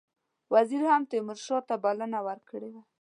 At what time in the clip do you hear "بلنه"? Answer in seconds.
1.83-2.19